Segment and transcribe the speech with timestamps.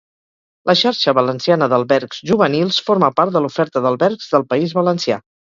[0.69, 5.25] La Xarxa Valenciana d'albergs juvenils forma part de l'oferta d'albergs del País Valencià.